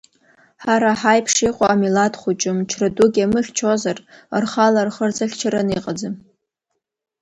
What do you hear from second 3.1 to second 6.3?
иамыхьчозар, рхала рхы рзыхьчараны иҟаӡам.